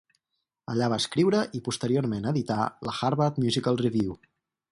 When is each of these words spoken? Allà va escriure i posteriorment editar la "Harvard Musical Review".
Allà 0.71 0.87
va 0.93 0.97
escriure 1.01 1.41
i 1.59 1.61
posteriorment 1.67 2.25
editar 2.33 2.65
la 2.89 2.97
"Harvard 3.09 3.39
Musical 3.47 3.79
Review". 3.87 4.19